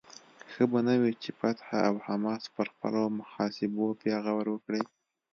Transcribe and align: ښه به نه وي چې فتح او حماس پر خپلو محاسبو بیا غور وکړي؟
ښه 0.51 0.63
به 0.71 0.79
نه 0.87 0.95
وي 1.01 1.13
چې 1.23 1.29
فتح 1.39 1.67
او 1.89 1.95
حماس 2.07 2.43
پر 2.55 2.67
خپلو 2.73 3.03
محاسبو 3.19 3.87
بیا 4.01 4.17
غور 4.25 4.47
وکړي؟ 4.51 4.81